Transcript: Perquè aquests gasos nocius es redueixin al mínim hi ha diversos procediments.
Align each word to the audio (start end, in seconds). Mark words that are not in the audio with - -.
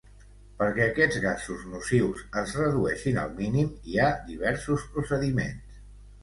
Perquè 0.59 0.85
aquests 0.85 1.19
gasos 1.25 1.67
nocius 1.73 2.23
es 2.41 2.55
redueixin 2.61 3.21
al 3.25 3.37
mínim 3.43 3.69
hi 3.93 4.01
ha 4.01 4.09
diversos 4.31 4.89
procediments. 4.97 5.79